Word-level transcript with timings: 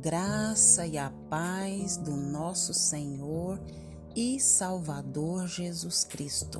graça 0.00 0.86
e 0.86 0.96
a 0.96 1.12
paz 1.28 1.98
do 1.98 2.16
nosso 2.16 2.72
Senhor 2.72 3.60
e 4.16 4.40
Salvador 4.40 5.46
Jesus 5.46 6.04
Cristo. 6.04 6.58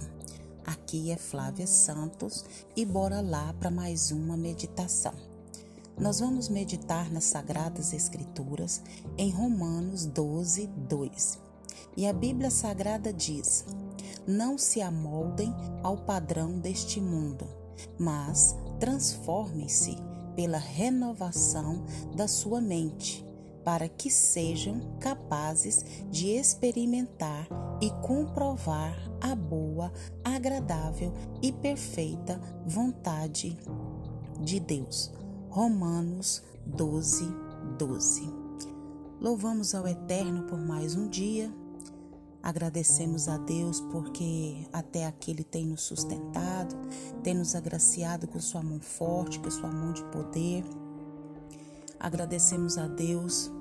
Aqui 0.66 1.10
é 1.10 1.16
Flávia 1.16 1.66
Santos 1.66 2.44
e 2.76 2.84
bora 2.84 3.22
lá 3.22 3.54
para 3.54 3.70
mais 3.70 4.10
uma 4.10 4.36
meditação. 4.36 5.14
Nós 5.98 6.20
vamos 6.20 6.50
meditar 6.50 7.10
nas 7.10 7.24
Sagradas 7.24 7.94
Escrituras 7.94 8.82
em 9.16 9.30
Romanos 9.30 10.04
12, 10.04 10.66
2. 10.66 11.38
E 11.96 12.06
a 12.06 12.12
Bíblia 12.12 12.50
Sagrada 12.50 13.10
diz: 13.10 13.64
Não 14.26 14.58
se 14.58 14.82
amoldem 14.82 15.50
ao 15.82 15.96
padrão 15.96 16.58
deste 16.58 17.00
mundo, 17.00 17.46
mas 17.98 18.54
transformem-se 18.78 19.96
pela 20.36 20.58
renovação 20.58 21.84
da 22.14 22.28
sua 22.28 22.60
mente, 22.60 23.29
para 23.64 23.88
que 23.88 24.10
sejam 24.10 24.96
capazes 24.98 25.84
de 26.10 26.28
experimentar 26.28 27.46
e 27.80 27.90
comprovar 28.02 28.96
a 29.20 29.34
boa, 29.34 29.92
agradável 30.24 31.12
e 31.42 31.52
perfeita 31.52 32.40
vontade 32.66 33.56
de 34.40 34.60
Deus. 34.60 35.12
Romanos 35.48 36.42
12, 36.66 37.24
12. 37.78 38.32
Louvamos 39.20 39.74
ao 39.74 39.86
Eterno 39.86 40.44
por 40.44 40.58
mais 40.58 40.94
um 40.94 41.08
dia 41.08 41.52
Agradecemos 42.42 43.28
a 43.28 43.36
Deus 43.36 43.80
porque 43.92 44.66
até 44.72 45.06
aqui 45.06 45.30
Ele 45.30 45.44
tem 45.44 45.66
nos 45.66 45.82
sustentado, 45.82 46.74
tem 47.22 47.34
nos 47.34 47.54
agraciado 47.54 48.26
com 48.26 48.40
Sua 48.40 48.62
mão 48.62 48.80
forte, 48.80 49.38
com 49.38 49.50
Sua 49.50 49.70
mão 49.70 49.92
de 49.92 50.02
poder. 50.04 50.64
Agradecemos 52.00 52.78
a 52.78 52.88
Deus 52.88 53.52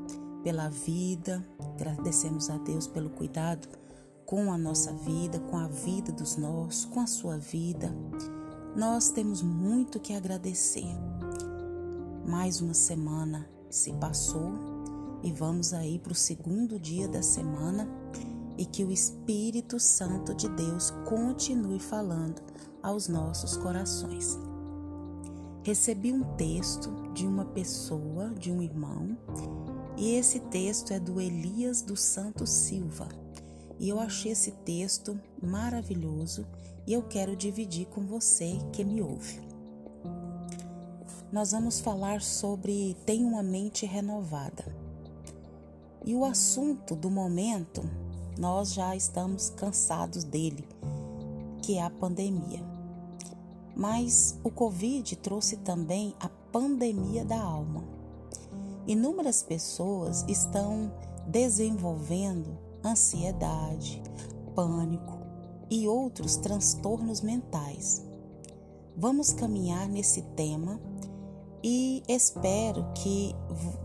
pela 0.43 0.69
vida, 0.69 1.45
agradecemos 1.75 2.49
a 2.49 2.57
Deus 2.57 2.87
pelo 2.87 3.09
cuidado 3.09 3.67
com 4.25 4.53
a 4.53 4.57
nossa 4.57 4.93
vida, 4.93 5.39
com 5.39 5.57
a 5.57 5.67
vida 5.67 6.13
dos 6.13 6.37
nossos, 6.37 6.85
com 6.85 7.01
a 7.01 7.07
sua 7.07 7.37
vida. 7.37 7.93
Nós 8.77 9.09
temos 9.09 9.41
muito 9.41 9.99
que 9.99 10.13
agradecer. 10.13 10.87
Mais 12.25 12.61
uma 12.61 12.73
semana 12.73 13.45
se 13.69 13.91
passou 13.93 14.53
e 15.21 15.33
vamos 15.33 15.73
aí 15.73 15.99
para 15.99 16.13
o 16.13 16.15
segundo 16.15 16.79
dia 16.79 17.09
da 17.09 17.21
semana 17.21 17.89
e 18.57 18.65
que 18.65 18.85
o 18.85 18.91
Espírito 18.91 19.79
Santo 19.79 20.33
de 20.33 20.47
Deus 20.47 20.91
continue 21.09 21.79
falando 21.79 22.41
aos 22.81 23.09
nossos 23.09 23.57
corações. 23.57 24.37
Recebi 25.63 26.13
um 26.13 26.23
texto 26.35 26.89
de 27.13 27.27
uma 27.27 27.45
pessoa, 27.45 28.29
de 28.29 28.51
um 28.51 28.61
irmão, 28.61 29.17
e 29.97 30.15
esse 30.15 30.39
texto 30.39 30.93
é 30.93 30.99
do 30.99 31.19
Elias 31.19 31.81
dos 31.81 31.99
Santos 31.99 32.49
Silva. 32.49 33.09
E 33.77 33.89
eu 33.89 33.99
achei 33.99 34.31
esse 34.31 34.51
texto 34.51 35.19
maravilhoso 35.41 36.47
e 36.87 36.93
eu 36.93 37.03
quero 37.03 37.35
dividir 37.35 37.87
com 37.87 38.05
você 38.05 38.57
que 38.71 38.83
me 38.83 39.01
ouve. 39.01 39.41
Nós 41.31 41.51
vamos 41.51 41.79
falar 41.79 42.21
sobre 42.21 42.95
Tem 43.05 43.23
uma 43.23 43.43
mente 43.43 43.85
renovada. 43.85 44.65
E 46.05 46.15
o 46.15 46.23
assunto 46.23 46.95
do 46.95 47.09
momento 47.09 47.83
nós 48.37 48.73
já 48.73 48.95
estamos 48.95 49.49
cansados 49.49 50.23
dele, 50.23 50.65
que 51.61 51.77
é 51.77 51.83
a 51.83 51.89
pandemia. 51.89 52.68
Mas 53.79 54.37
o 54.43 54.51
Covid 54.51 55.15
trouxe 55.15 55.55
também 55.55 56.13
a 56.19 56.27
pandemia 56.51 57.23
da 57.23 57.41
alma. 57.41 57.81
Inúmeras 58.85 59.41
pessoas 59.41 60.25
estão 60.27 60.91
desenvolvendo 61.25 62.57
ansiedade, 62.83 64.03
pânico 64.53 65.17
e 65.69 65.87
outros 65.87 66.35
transtornos 66.35 67.21
mentais. 67.21 68.05
Vamos 68.97 69.31
caminhar 69.31 69.87
nesse 69.87 70.23
tema 70.35 70.77
e 71.63 72.03
espero 72.05 72.85
que 72.95 73.33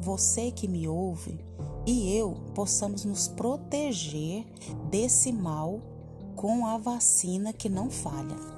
você 0.00 0.50
que 0.50 0.66
me 0.66 0.88
ouve 0.88 1.38
e 1.86 2.12
eu 2.16 2.34
possamos 2.52 3.04
nos 3.04 3.28
proteger 3.28 4.44
desse 4.90 5.30
mal 5.32 5.80
com 6.34 6.66
a 6.66 6.78
vacina 6.78 7.52
que 7.52 7.68
não 7.68 7.88
falha. 7.88 8.53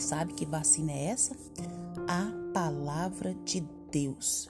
Sabe 0.00 0.32
que 0.32 0.46
vacina 0.46 0.92
é 0.92 1.06
essa? 1.06 1.36
A 2.08 2.52
palavra 2.54 3.34
de 3.44 3.60
Deus. 3.90 4.48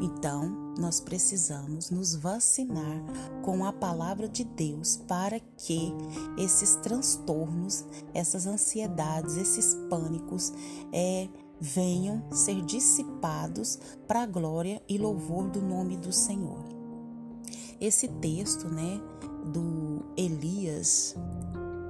Então, 0.00 0.74
nós 0.78 1.00
precisamos 1.00 1.90
nos 1.90 2.14
vacinar 2.14 3.02
com 3.42 3.64
a 3.64 3.72
palavra 3.72 4.28
de 4.28 4.44
Deus 4.44 4.96
para 5.08 5.38
que 5.56 5.92
esses 6.38 6.76
transtornos, 6.76 7.84
essas 8.14 8.46
ansiedades, 8.46 9.36
esses 9.36 9.74
pânicos 9.90 10.52
é, 10.92 11.28
venham 11.60 12.22
ser 12.32 12.62
dissipados 12.62 13.78
para 14.06 14.22
a 14.22 14.26
glória 14.26 14.82
e 14.88 14.96
louvor 14.96 15.48
do 15.48 15.60
nome 15.60 15.96
do 15.96 16.12
Senhor. 16.12 16.64
Esse 17.80 18.08
texto, 18.08 18.68
né, 18.68 19.00
do 19.52 20.04
Elias 20.16 21.14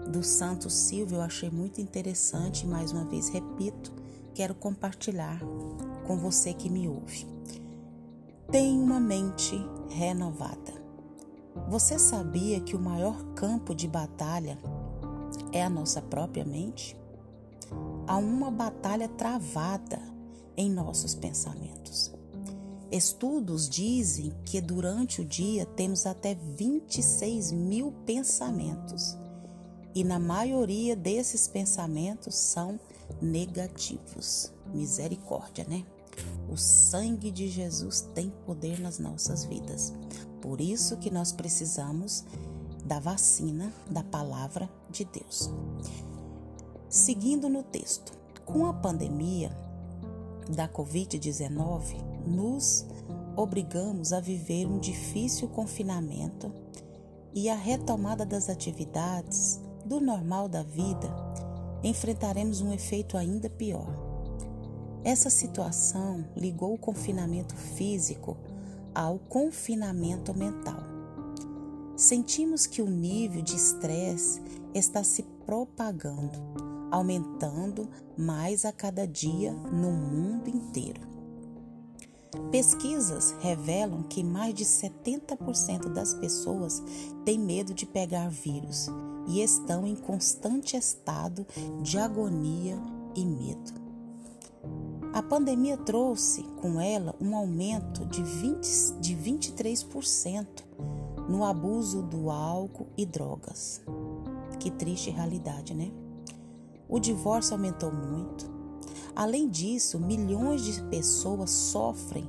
do 0.06 0.22
Santo 0.22 0.70
Silvio, 0.70 1.16
eu 1.16 1.22
achei 1.22 1.50
muito 1.50 1.80
interessante, 1.80 2.66
mais 2.66 2.92
uma 2.92 3.04
vez 3.04 3.28
repito, 3.28 3.92
quero 4.34 4.54
compartilhar 4.54 5.40
com 6.06 6.16
você 6.16 6.54
que 6.54 6.70
me 6.70 6.88
ouve. 6.88 7.26
Tem 8.50 8.78
uma 8.78 9.00
mente 9.00 9.56
renovada. 9.88 10.74
Você 11.68 11.98
sabia 11.98 12.60
que 12.60 12.76
o 12.76 12.80
maior 12.80 13.20
campo 13.34 13.74
de 13.74 13.88
batalha 13.88 14.58
é 15.52 15.62
a 15.62 15.70
nossa 15.70 16.00
própria 16.00 16.44
mente? 16.44 16.96
Há 18.06 18.16
uma 18.18 18.50
batalha 18.50 19.08
travada 19.08 20.00
em 20.56 20.70
nossos 20.70 21.14
pensamentos. 21.14 22.12
Estudos 22.90 23.68
dizem 23.68 24.32
que 24.44 24.60
durante 24.60 25.20
o 25.20 25.24
dia 25.24 25.66
temos 25.66 26.06
até 26.06 26.34
26 26.34 27.50
mil 27.50 27.92
pensamentos 28.06 29.18
e 29.96 30.04
na 30.04 30.18
maioria 30.18 30.94
desses 30.94 31.48
pensamentos 31.48 32.34
são 32.34 32.78
negativos. 33.18 34.52
Misericórdia, 34.74 35.64
né? 35.66 35.86
O 36.50 36.56
sangue 36.58 37.30
de 37.30 37.48
Jesus 37.48 38.02
tem 38.14 38.30
poder 38.44 38.78
nas 38.78 38.98
nossas 38.98 39.46
vidas. 39.46 39.94
Por 40.42 40.60
isso 40.60 40.98
que 40.98 41.10
nós 41.10 41.32
precisamos 41.32 42.26
da 42.84 43.00
vacina 43.00 43.72
da 43.90 44.04
palavra 44.04 44.68
de 44.90 45.06
Deus. 45.06 45.50
Seguindo 46.90 47.48
no 47.48 47.62
texto, 47.62 48.12
com 48.44 48.66
a 48.66 48.74
pandemia 48.74 49.50
da 50.54 50.68
Covid-19, 50.68 52.26
nos 52.26 52.84
obrigamos 53.34 54.12
a 54.12 54.20
viver 54.20 54.66
um 54.66 54.78
difícil 54.78 55.48
confinamento 55.48 56.52
e 57.32 57.48
a 57.48 57.54
retomada 57.54 58.26
das 58.26 58.50
atividades 58.50 59.64
do 59.86 60.00
normal 60.00 60.48
da 60.48 60.64
vida, 60.64 61.08
enfrentaremos 61.82 62.60
um 62.60 62.72
efeito 62.72 63.16
ainda 63.16 63.48
pior. 63.48 63.86
Essa 65.04 65.30
situação 65.30 66.24
ligou 66.36 66.74
o 66.74 66.78
confinamento 66.78 67.54
físico 67.54 68.36
ao 68.92 69.20
confinamento 69.20 70.36
mental. 70.36 70.82
Sentimos 71.96 72.66
que 72.66 72.82
o 72.82 72.90
nível 72.90 73.40
de 73.40 73.54
estresse 73.54 74.42
está 74.74 75.04
se 75.04 75.22
propagando, 75.22 76.36
aumentando 76.90 77.88
mais 78.18 78.64
a 78.64 78.72
cada 78.72 79.06
dia 79.06 79.52
no 79.52 79.92
mundo 79.92 80.48
inteiro. 80.48 81.00
Pesquisas 82.50 83.34
revelam 83.38 84.02
que 84.02 84.24
mais 84.24 84.52
de 84.52 84.64
70% 84.64 85.92
das 85.92 86.12
pessoas 86.14 86.82
têm 87.24 87.38
medo 87.38 87.72
de 87.72 87.86
pegar 87.86 88.28
vírus 88.28 88.90
e 89.26 89.42
estão 89.42 89.86
em 89.86 89.96
constante 89.96 90.76
estado 90.76 91.46
de 91.82 91.98
agonia 91.98 92.78
e 93.14 93.24
medo. 93.24 93.72
A 95.12 95.22
pandemia 95.22 95.76
trouxe 95.76 96.42
com 96.60 96.80
ela 96.80 97.14
um 97.20 97.34
aumento 97.34 98.04
de, 98.06 98.22
20, 98.22 99.00
de 99.00 99.16
23% 99.16 100.46
no 101.28 101.44
abuso 101.44 102.02
do 102.02 102.30
álcool 102.30 102.88
e 102.96 103.06
drogas. 103.06 103.82
Que 104.60 104.70
triste 104.70 105.10
realidade, 105.10 105.74
né? 105.74 105.90
O 106.88 106.98
divórcio 107.00 107.54
aumentou 107.54 107.90
muito, 107.90 108.56
Além 109.16 109.48
disso, 109.48 109.98
milhões 109.98 110.62
de 110.62 110.82
pessoas 110.82 111.50
sofrem 111.50 112.28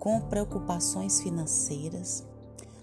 com 0.00 0.20
preocupações 0.22 1.20
financeiras. 1.20 2.26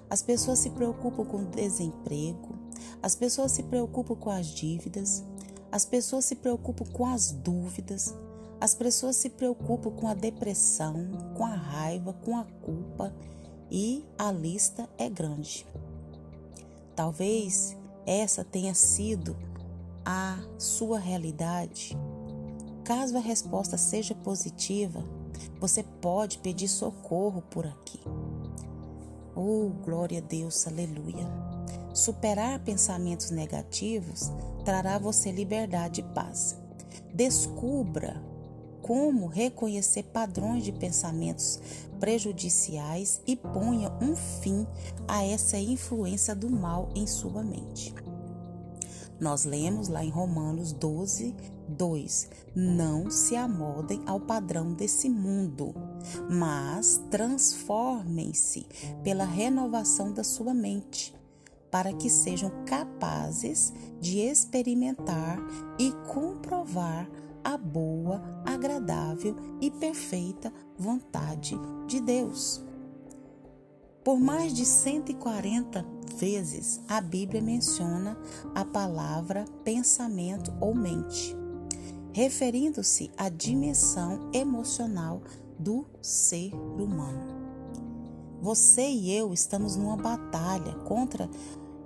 As 0.10 0.22
pessoas 0.22 0.60
se 0.60 0.70
preocupam 0.70 1.26
com 1.26 1.44
desemprego, 1.44 2.56
as 3.02 3.16
pessoas 3.16 3.52
se 3.52 3.64
preocupam 3.64 4.16
com 4.16 4.30
as 4.30 4.48
dívidas, 4.48 5.24
as 5.72 5.86
pessoas 5.86 6.26
se 6.26 6.36
preocupam 6.36 6.86
com 6.86 7.06
as 7.06 7.32
dúvidas, 7.32 8.16
as 8.60 8.74
pessoas 8.74 9.16
se 9.16 9.30
preocupam 9.30 9.92
com 9.92 10.08
a 10.08 10.14
depressão, 10.14 11.08
com 11.36 11.46
a 11.46 11.56
raiva, 11.56 12.14
com 12.14 12.38
a 12.38 12.44
culpa 12.44 13.14
e 13.70 14.06
a 14.18 14.32
lista 14.32 14.90
é 14.98 15.10
grande. 15.10 15.66
Talvez 16.96 17.76
essa 18.06 18.44
tenha 18.44 18.74
sido 18.74 19.36
a 20.06 20.38
sua 20.58 21.00
realidade. 21.00 21.98
Caso 22.84 23.18
a 23.18 23.20
resposta 23.20 23.78
seja 23.78 24.14
positiva, 24.14 25.04
você 25.60 25.84
pode 25.84 26.38
pedir 26.38 26.68
socorro 26.68 27.42
por 27.42 27.66
aqui. 27.66 28.00
Oh, 29.36 29.70
glória 29.84 30.20
a 30.20 30.22
Deus, 30.22 30.66
aleluia. 30.68 31.45
Superar 31.96 32.60
pensamentos 32.60 33.32
negativos 33.32 34.30
trará 34.66 35.00
você 35.00 35.32
liberdade 35.32 36.02
e 36.02 36.04
paz. 36.14 36.58
Descubra 37.14 38.22
como 38.82 39.28
reconhecer 39.28 40.04
padrões 40.04 40.66
de 40.66 40.74
pensamentos 40.74 41.58
prejudiciais 41.98 43.22
e 43.26 43.38
ponha 43.38 43.90
um 44.02 44.14
fim 44.14 44.68
a 45.08 45.24
essa 45.24 45.58
influência 45.58 46.36
do 46.36 46.50
mal 46.50 46.90
em 46.94 47.08
sua 47.08 47.42
mente. 47.42 47.96
Nós 49.18 49.46
lemos 49.46 49.88
lá 49.88 50.04
em 50.04 50.10
Romanos 50.10 50.74
12, 50.74 51.34
2: 51.70 52.30
Não 52.54 53.10
se 53.10 53.38
amoldem 53.38 54.02
ao 54.06 54.20
padrão 54.20 54.74
desse 54.74 55.08
mundo, 55.08 55.74
mas 56.30 57.02
transformem-se 57.10 58.68
pela 59.02 59.24
renovação 59.24 60.12
da 60.12 60.26
sua 60.26 60.54
mente, 60.54 61.15
para 61.76 61.92
que 61.92 62.10
sejam 62.10 62.50
capazes 62.66 63.74
de 64.00 64.20
experimentar 64.20 65.38
e 65.78 65.92
comprovar 66.08 67.06
a 67.44 67.58
boa, 67.58 68.24
agradável 68.46 69.36
e 69.60 69.70
perfeita 69.70 70.54
vontade 70.80 71.60
de 71.86 72.00
Deus. 72.00 72.64
Por 74.06 74.18
mais 74.22 74.54
de 74.54 74.66
140 74.66 75.86
vezes 76.16 76.80
a 76.88 77.02
Bíblia 77.02 77.42
menciona 77.42 78.18
a 78.56 78.64
palavra 78.64 79.44
pensamento 79.66 80.54
ou 80.62 80.74
mente, 80.74 81.36
referindo-se 82.14 83.12
à 83.18 83.28
dimensão 83.28 84.32
emocional 84.32 85.22
do 85.60 85.86
ser 86.02 86.54
humano. 86.54 87.36
Você 88.42 88.88
e 88.88 89.12
eu 89.12 89.34
estamos 89.34 89.76
numa 89.76 89.98
batalha 89.98 90.76
contra 90.86 91.30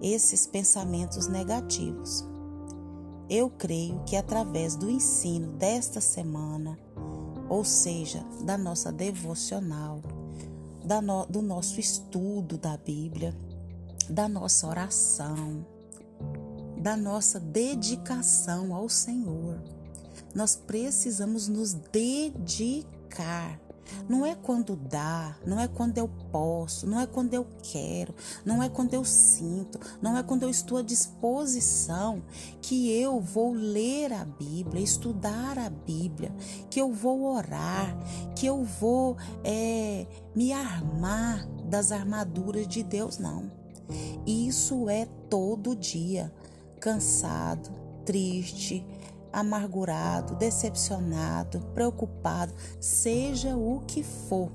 esses 0.01 0.47
pensamentos 0.47 1.27
negativos. 1.27 2.25
Eu 3.29 3.49
creio 3.49 4.01
que 4.05 4.15
através 4.15 4.75
do 4.75 4.89
ensino 4.89 5.51
desta 5.53 6.01
semana, 6.01 6.77
ou 7.47 7.63
seja, 7.63 8.25
da 8.43 8.57
nossa 8.57 8.91
devocional, 8.91 10.01
no, 11.03 11.25
do 11.27 11.41
nosso 11.41 11.79
estudo 11.79 12.57
da 12.57 12.75
Bíblia, 12.77 13.35
da 14.09 14.27
nossa 14.27 14.67
oração, 14.67 15.65
da 16.81 16.97
nossa 16.97 17.39
dedicação 17.39 18.73
ao 18.73 18.89
Senhor. 18.89 19.61
Nós 20.33 20.55
precisamos 20.55 21.47
nos 21.47 21.73
dedicar 21.73 23.59
não 24.07 24.25
é 24.25 24.35
quando 24.35 24.75
dá, 24.75 25.35
não 25.45 25.59
é 25.59 25.67
quando 25.67 25.97
eu 25.97 26.09
posso, 26.31 26.87
não 26.87 26.99
é 26.99 27.07
quando 27.07 27.33
eu 27.33 27.45
quero, 27.61 28.13
não 28.45 28.61
é 28.61 28.69
quando 28.69 28.93
eu 28.93 29.03
sinto, 29.05 29.79
não 30.01 30.17
é 30.17 30.23
quando 30.23 30.43
eu 30.43 30.49
estou 30.49 30.77
à 30.77 30.81
disposição 30.81 32.21
que 32.61 32.91
eu 32.91 33.19
vou 33.19 33.53
ler 33.53 34.13
a 34.13 34.25
Bíblia, 34.25 34.83
estudar 34.83 35.57
a 35.57 35.69
Bíblia, 35.69 36.33
que 36.69 36.79
eu 36.79 36.91
vou 36.91 37.23
orar, 37.23 37.97
que 38.35 38.45
eu 38.45 38.63
vou 38.63 39.17
é, 39.43 40.07
me 40.35 40.51
armar 40.53 41.47
das 41.65 41.91
armaduras 41.91 42.67
de 42.67 42.83
Deus, 42.83 43.17
não. 43.17 43.51
Isso 44.25 44.89
é 44.89 45.07
todo 45.29 45.75
dia, 45.75 46.31
cansado, 46.79 47.69
triste, 48.05 48.85
amargurado, 49.31 50.35
decepcionado, 50.35 51.59
preocupado, 51.73 52.53
seja 52.79 53.55
o 53.55 53.81
que 53.87 54.03
for. 54.03 54.51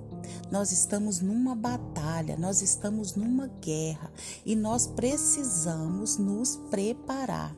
Nós 0.50 0.73
estamos 0.73 1.21
numa 1.21 1.55
batalha, 1.55 2.37
nós 2.37 2.62
estamos 2.62 3.15
numa 3.15 3.49
guerra 3.61 4.11
e 4.44 4.56
nós 4.56 4.87
precisamos 4.87 6.17
nos 6.17 6.56
preparar. 6.71 7.55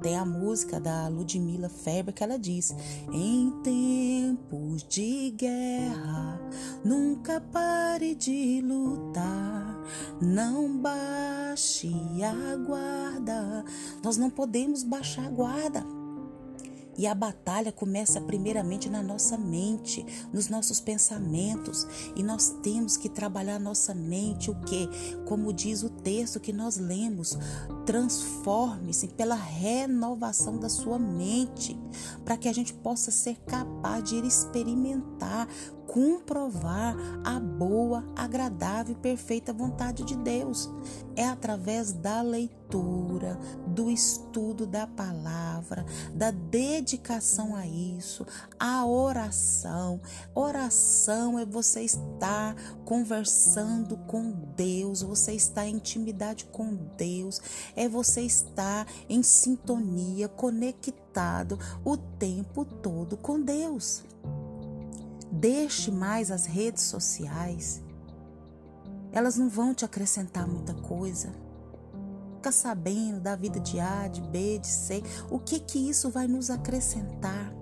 Tem 0.00 0.16
a 0.16 0.24
música 0.24 0.78
da 0.78 1.08
Ludmila 1.08 1.68
Feber 1.68 2.14
que 2.14 2.22
ela 2.22 2.38
diz: 2.38 2.74
Em 3.12 3.50
tempos 3.62 4.84
de 4.84 5.30
guerra, 5.30 6.40
nunca 6.84 7.40
pare 7.40 8.14
de 8.14 8.60
lutar, 8.60 9.80
não 10.20 10.78
baixe 10.78 11.90
a 12.22 12.56
guarda. 12.56 13.64
Nós 14.04 14.16
não 14.16 14.30
podemos 14.30 14.84
baixar 14.84 15.26
a 15.26 15.30
guarda. 15.30 15.95
E 16.98 17.06
a 17.06 17.14
batalha 17.14 17.70
começa 17.72 18.20
primeiramente 18.20 18.88
na 18.88 19.02
nossa 19.02 19.36
mente, 19.36 20.04
nos 20.32 20.48
nossos 20.48 20.80
pensamentos. 20.80 21.86
E 22.14 22.22
nós 22.22 22.56
temos 22.62 22.96
que 22.96 23.08
trabalhar 23.08 23.58
nossa 23.58 23.94
mente, 23.94 24.50
o 24.50 24.54
que? 24.60 24.88
Como 25.26 25.52
diz 25.52 25.82
o 25.82 25.90
texto 25.90 26.40
que 26.40 26.52
nós 26.52 26.76
lemos, 26.76 27.38
transforme-se 27.84 29.08
pela 29.08 29.34
renovação 29.34 30.58
da 30.58 30.68
sua 30.68 30.98
mente, 30.98 31.78
para 32.24 32.36
que 32.36 32.48
a 32.48 32.52
gente 32.52 32.72
possa 32.72 33.10
ser 33.10 33.36
capaz 33.46 34.04
de 34.04 34.16
experimentar 34.26 35.48
comprovar 35.86 36.96
a 37.24 37.38
boa, 37.38 38.04
agradável 38.14 38.94
e 38.94 39.00
perfeita 39.00 39.52
vontade 39.52 40.04
de 40.04 40.16
Deus. 40.16 40.70
É 41.14 41.24
através 41.24 41.92
da 41.92 42.20
leitura, 42.20 43.38
do 43.66 43.90
estudo 43.90 44.66
da 44.66 44.86
palavra, 44.86 45.86
da 46.12 46.30
dedicação 46.30 47.54
a 47.56 47.66
isso, 47.66 48.26
a 48.58 48.84
oração. 48.84 50.00
Oração 50.34 51.38
é 51.38 51.46
você 51.46 51.82
estar 51.82 52.54
conversando 52.84 53.96
com 54.06 54.32
Deus, 54.54 55.02
você 55.02 55.32
estar 55.32 55.66
em 55.66 55.76
intimidade 55.76 56.46
com 56.46 56.74
Deus, 56.96 57.40
é 57.74 57.88
você 57.88 58.22
estar 58.22 58.86
em 59.08 59.22
sintonia, 59.22 60.28
conectado 60.28 61.58
o 61.84 61.96
tempo 61.96 62.64
todo 62.64 63.16
com 63.16 63.40
Deus. 63.40 64.02
Deixe 65.30 65.90
mais 65.90 66.30
as 66.30 66.46
redes 66.46 66.84
sociais. 66.84 67.82
Elas 69.12 69.36
não 69.36 69.48
vão 69.48 69.74
te 69.74 69.84
acrescentar 69.84 70.46
muita 70.46 70.74
coisa. 70.74 71.32
Fica 72.36 72.52
sabendo 72.52 73.20
da 73.20 73.34
vida 73.34 73.58
de 73.58 73.80
A, 73.80 74.08
de 74.08 74.20
B, 74.20 74.58
de 74.58 74.68
C. 74.68 75.02
O 75.30 75.38
que 75.38 75.58
que 75.58 75.78
isso 75.78 76.10
vai 76.10 76.28
nos 76.28 76.50
acrescentar? 76.50 77.52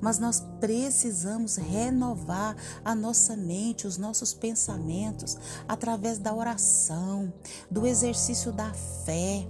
Mas 0.00 0.18
nós 0.18 0.44
precisamos 0.60 1.56
renovar 1.56 2.56
a 2.84 2.94
nossa 2.94 3.36
mente, 3.36 3.86
os 3.86 3.96
nossos 3.96 4.34
pensamentos 4.34 5.36
através 5.66 6.18
da 6.18 6.34
oração, 6.34 7.32
do 7.70 7.86
exercício 7.86 8.52
da 8.52 8.72
fé 9.04 9.46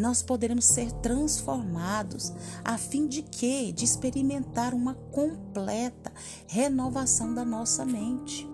nós 0.00 0.22
poderemos 0.22 0.64
ser 0.64 0.90
transformados 0.92 2.32
a 2.64 2.78
fim 2.78 3.06
de 3.06 3.22
que 3.22 3.70
de 3.72 3.84
experimentar 3.84 4.74
uma 4.74 4.94
completa 4.94 6.10
renovação 6.46 7.34
da 7.34 7.44
nossa 7.44 7.84
mente. 7.84 8.48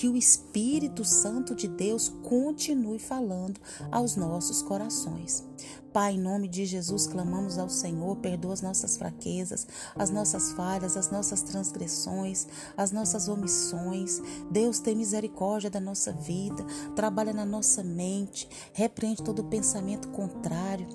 Que 0.00 0.08
o 0.08 0.16
Espírito 0.16 1.04
Santo 1.04 1.54
de 1.54 1.68
Deus 1.68 2.08
continue 2.22 2.98
falando 2.98 3.60
aos 3.92 4.16
nossos 4.16 4.62
corações. 4.62 5.46
Pai, 5.92 6.14
em 6.14 6.18
nome 6.18 6.48
de 6.48 6.64
Jesus, 6.64 7.06
clamamos 7.06 7.58
ao 7.58 7.68
Senhor, 7.68 8.16
perdoa 8.16 8.54
as 8.54 8.62
nossas 8.62 8.96
fraquezas, 8.96 9.66
as 9.94 10.08
nossas 10.08 10.52
falhas, 10.52 10.96
as 10.96 11.10
nossas 11.10 11.42
transgressões, 11.42 12.46
as 12.78 12.92
nossas 12.92 13.28
omissões. 13.28 14.22
Deus, 14.50 14.80
tem 14.80 14.96
misericórdia 14.96 15.68
da 15.68 15.80
nossa 15.80 16.14
vida, 16.14 16.64
trabalha 16.96 17.34
na 17.34 17.44
nossa 17.44 17.84
mente, 17.84 18.48
repreende 18.72 19.22
todo 19.22 19.44
pensamento 19.44 20.08
contrário 20.08 20.86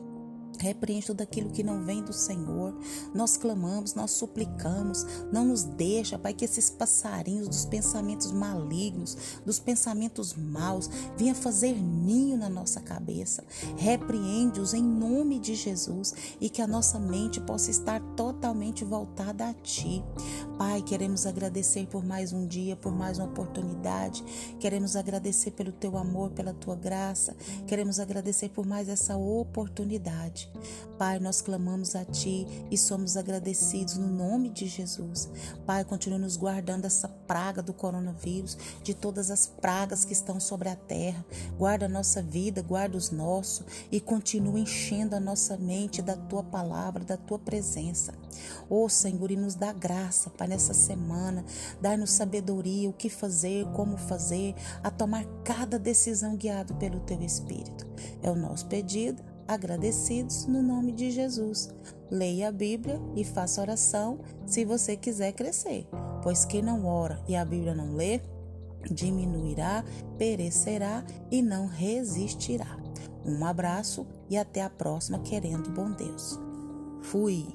Repreende 0.59 1.07
tudo 1.07 1.21
aquilo 1.21 1.51
que 1.51 1.63
não 1.63 1.83
vem 1.83 2.03
do 2.03 2.13
Senhor. 2.13 2.73
Nós 3.13 3.37
clamamos, 3.37 3.93
nós 3.93 4.11
suplicamos. 4.11 5.05
Não 5.31 5.45
nos 5.45 5.63
deixa, 5.63 6.17
Pai, 6.17 6.33
que 6.33 6.45
esses 6.45 6.69
passarinhos 6.69 7.47
dos 7.47 7.65
pensamentos 7.65 8.31
malignos, 8.31 9.39
dos 9.45 9.59
pensamentos 9.59 10.33
maus, 10.33 10.89
venha 11.17 11.35
fazer 11.35 11.73
ninho 11.73 12.37
na 12.37 12.49
nossa 12.49 12.79
cabeça. 12.79 13.43
Repreende-os 13.77 14.73
em 14.73 14.83
nome 14.83 15.39
de 15.39 15.55
Jesus 15.55 16.13
e 16.39 16.49
que 16.49 16.61
a 16.61 16.67
nossa 16.67 16.99
mente 16.99 17.39
possa 17.41 17.71
estar 17.71 18.01
totalmente 18.15 18.83
voltada 18.83 19.49
a 19.49 19.53
Ti. 19.53 20.03
Pai, 20.57 20.81
queremos 20.81 21.25
agradecer 21.25 21.87
por 21.87 22.03
mais 22.03 22.31
um 22.31 22.47
dia, 22.47 22.75
por 22.75 22.91
mais 22.91 23.17
uma 23.17 23.27
oportunidade. 23.27 24.23
Queremos 24.59 24.95
agradecer 24.95 25.51
pelo 25.51 25.71
teu 25.71 25.97
amor, 25.97 26.31
pela 26.31 26.53
tua 26.53 26.75
graça. 26.75 27.35
Queremos 27.67 27.99
agradecer 27.99 28.49
por 28.49 28.65
mais 28.65 28.87
essa 28.87 29.17
oportunidade. 29.17 30.44
Pai, 30.97 31.19
nós 31.19 31.41
clamamos 31.41 31.93
a 31.95 32.05
ti 32.05 32.47
e 32.71 32.77
somos 32.77 33.17
agradecidos 33.17 33.97
no 33.97 34.07
nome 34.07 34.49
de 34.49 34.65
Jesus. 34.65 35.29
Pai, 35.65 35.83
continue 35.83 36.19
nos 36.19 36.37
guardando 36.37 36.83
dessa 36.83 37.09
praga 37.09 37.61
do 37.61 37.73
coronavírus, 37.73 38.57
de 38.81 38.93
todas 38.93 39.29
as 39.29 39.45
pragas 39.45 40.05
que 40.05 40.13
estão 40.13 40.39
sobre 40.39 40.69
a 40.69 40.75
terra. 40.75 41.25
Guarda 41.57 41.87
a 41.87 41.89
nossa 41.89 42.21
vida, 42.21 42.61
guarda 42.61 42.97
os 42.97 43.11
nossos 43.11 43.65
e 43.91 43.99
continue 43.99 44.61
enchendo 44.61 45.15
a 45.15 45.19
nossa 45.19 45.57
mente 45.57 46.01
da 46.01 46.15
tua 46.15 46.43
palavra, 46.43 47.03
da 47.03 47.17
tua 47.17 47.39
presença. 47.39 48.13
Ô 48.69 48.85
oh, 48.85 48.89
Senhor, 48.89 49.31
e 49.31 49.35
nos 49.35 49.55
dá 49.55 49.73
graça, 49.73 50.29
Pai, 50.29 50.47
nessa 50.47 50.73
semana. 50.73 51.43
Dá-nos 51.81 52.11
sabedoria, 52.11 52.89
o 52.89 52.93
que 52.93 53.09
fazer, 53.09 53.65
como 53.73 53.97
fazer, 53.97 54.55
a 54.81 54.89
tomar 54.89 55.25
cada 55.43 55.77
decisão 55.77 56.35
guiado 56.35 56.73
pelo 56.75 57.01
Teu 57.01 57.21
Espírito. 57.21 57.85
É 58.21 58.29
o 58.29 58.35
nosso 58.35 58.65
pedido, 58.67 59.21
agradecidos 59.47 60.45
no 60.45 60.61
nome 60.61 60.91
de 60.91 61.11
Jesus. 61.11 61.69
Leia 62.09 62.49
a 62.49 62.51
Bíblia 62.51 63.01
e 63.15 63.23
faça 63.23 63.61
oração 63.61 64.19
se 64.45 64.63
você 64.63 64.95
quiser 64.95 65.33
crescer, 65.33 65.87
pois 66.21 66.45
quem 66.45 66.61
não 66.61 66.85
ora 66.85 67.19
e 67.27 67.35
a 67.35 67.43
Bíblia 67.43 67.73
não 67.73 67.95
lê, 67.95 68.21
diminuirá, 68.91 69.83
perecerá 70.17 71.03
e 71.31 71.41
não 71.41 71.67
resistirá. 71.67 72.77
Um 73.25 73.43
abraço 73.43 74.05
e 74.29 74.37
até 74.37 74.61
a 74.61 74.69
próxima, 74.69 75.19
querendo 75.19 75.71
bom 75.71 75.91
Deus. 75.91 76.39
Fui. 77.01 77.47